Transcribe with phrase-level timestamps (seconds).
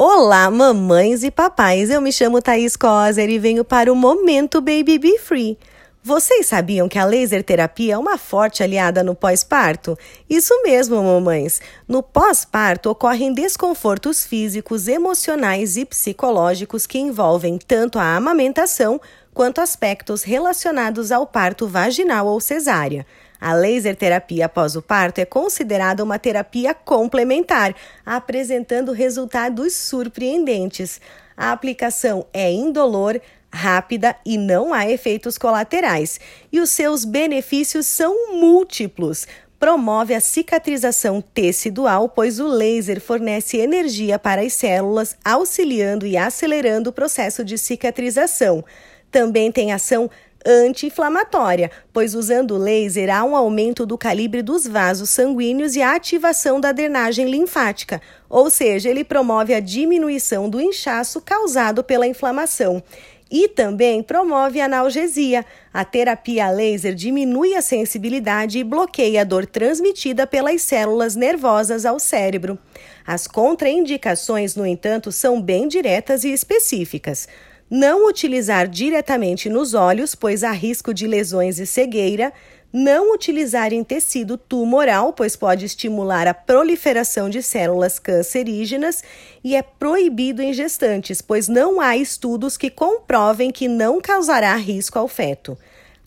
[0.00, 1.90] Olá, mamães e papais.
[1.90, 5.58] Eu me chamo Thaís Coser e venho para o Momento Baby Be Free.
[6.04, 9.98] Vocês sabiam que a laser terapia é uma forte aliada no pós-parto?
[10.30, 11.60] Isso mesmo, mamães.
[11.88, 19.00] No pós-parto ocorrem desconfortos físicos, emocionais e psicológicos que envolvem tanto a amamentação
[19.34, 23.04] quanto aspectos relacionados ao parto vaginal ou cesárea.
[23.40, 27.74] A laser terapia após o parto é considerada uma terapia complementar,
[28.04, 31.00] apresentando resultados surpreendentes.
[31.36, 33.20] A aplicação é indolor,
[33.52, 36.18] rápida e não há efeitos colaterais.
[36.52, 39.26] E os seus benefícios são múltiplos.
[39.58, 46.90] Promove a cicatrização tecidual, pois o laser fornece energia para as células, auxiliando e acelerando
[46.90, 48.64] o processo de cicatrização.
[49.10, 50.10] Também tem ação
[50.44, 55.94] anti-inflamatória, pois usando o laser há um aumento do calibre dos vasos sanguíneos e a
[55.94, 62.82] ativação da drenagem linfática, ou seja, ele promove a diminuição do inchaço causado pela inflamação.
[63.30, 65.44] E também promove a analgesia.
[65.72, 72.00] A terapia laser diminui a sensibilidade e bloqueia a dor transmitida pelas células nervosas ao
[72.00, 72.58] cérebro.
[73.06, 77.28] As contraindicações, no entanto, são bem diretas e específicas.
[77.70, 82.32] Não utilizar diretamente nos olhos, pois há risco de lesões e cegueira.
[82.72, 89.02] Não utilizar em tecido tumoral, pois pode estimular a proliferação de células cancerígenas.
[89.44, 94.98] E é proibido em gestantes, pois não há estudos que comprovem que não causará risco
[94.98, 95.56] ao feto.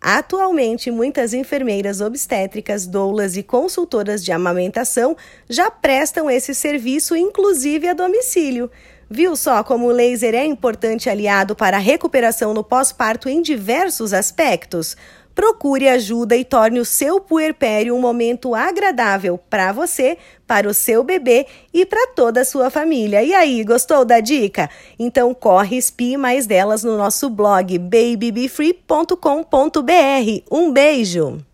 [0.01, 5.15] Atualmente, muitas enfermeiras obstétricas, doulas e consultoras de amamentação
[5.47, 8.71] já prestam esse serviço, inclusive a domicílio.
[9.13, 14.13] Viu só como o laser é importante aliado para a recuperação no pós-parto em diversos
[14.13, 14.95] aspectos?
[15.35, 20.17] Procure ajuda e torne o seu puerpério um momento agradável para você,
[20.47, 23.21] para o seu bebê e para toda a sua família.
[23.21, 24.69] E aí, gostou da dica?
[24.97, 30.43] Então corre e espie mais delas no nosso blog babybefree.com.br.
[30.49, 31.50] Um beijo!